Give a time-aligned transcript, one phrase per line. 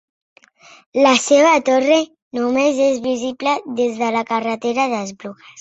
[1.03, 1.99] La seva torre
[2.39, 5.49] només és visible des de la carretera d'Esplugues.